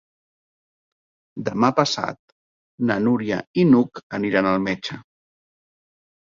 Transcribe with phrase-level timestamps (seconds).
[1.49, 2.17] Demà passat
[2.93, 5.01] na Núria i n'Hug aniran al metge.